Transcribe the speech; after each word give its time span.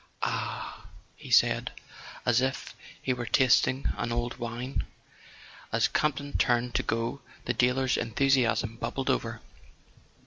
"Ah" 0.23 0.87
he 1.15 1.29
said, 1.29 1.71
as 2.25 2.41
if 2.41 2.75
he 3.03 3.13
were 3.13 3.27
tasting 3.27 3.85
an 3.97 4.11
old 4.11 4.37
wine. 4.39 4.87
As 5.71 5.87
Campton 5.87 6.35
turned 6.39 6.73
to 6.73 6.81
go 6.81 7.21
the 7.45 7.53
dealer's 7.53 7.97
enthusiasm 7.97 8.77
bubbled 8.77 9.11
over. 9.11 9.41